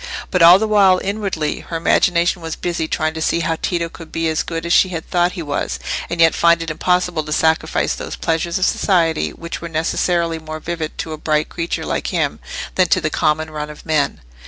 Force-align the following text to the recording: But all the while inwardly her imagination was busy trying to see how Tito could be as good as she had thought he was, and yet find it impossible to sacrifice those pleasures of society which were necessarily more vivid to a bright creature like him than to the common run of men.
But 0.31 0.41
all 0.41 0.57
the 0.57 0.67
while 0.67 0.99
inwardly 1.03 1.59
her 1.59 1.77
imagination 1.77 2.41
was 2.41 2.55
busy 2.55 2.87
trying 2.87 3.13
to 3.13 3.21
see 3.21 3.41
how 3.41 3.57
Tito 3.61 3.87
could 3.87 4.11
be 4.11 4.27
as 4.29 4.41
good 4.41 4.65
as 4.65 4.73
she 4.73 4.89
had 4.89 5.07
thought 5.07 5.33
he 5.33 5.43
was, 5.43 5.77
and 6.09 6.19
yet 6.19 6.33
find 6.33 6.63
it 6.63 6.71
impossible 6.71 7.21
to 7.23 7.31
sacrifice 7.31 7.93
those 7.93 8.15
pleasures 8.15 8.57
of 8.57 8.65
society 8.65 9.29
which 9.29 9.61
were 9.61 9.69
necessarily 9.69 10.39
more 10.39 10.59
vivid 10.59 10.97
to 10.97 11.13
a 11.13 11.19
bright 11.19 11.49
creature 11.49 11.85
like 11.85 12.07
him 12.07 12.39
than 12.73 12.87
to 12.87 12.99
the 12.99 13.11
common 13.11 13.51
run 13.51 13.69
of 13.69 13.85
men. 13.85 14.21